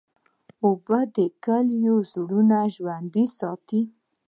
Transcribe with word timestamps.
اوبه 0.65 0.99
د 1.15 1.17
کلیو 1.43 1.95
زړونه 2.11 2.57
ژوندی 2.75 3.25
ساتي. 3.39 3.81